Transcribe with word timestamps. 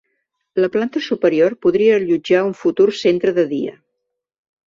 La 0.63 0.69
planta 0.75 1.01
superior 1.07 1.55
podria 1.65 1.99
allotjar 1.99 2.41
un 2.47 2.57
futur 2.61 2.87
centre 3.01 3.35
de 3.39 3.47
dia. 3.55 3.77